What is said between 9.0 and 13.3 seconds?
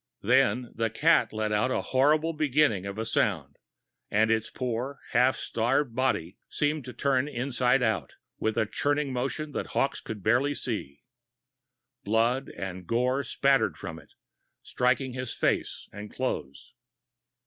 motion that Hawkes could barely see. Blood and gore